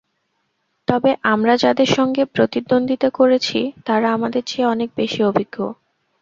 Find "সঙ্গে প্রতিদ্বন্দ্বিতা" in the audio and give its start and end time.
1.91-3.09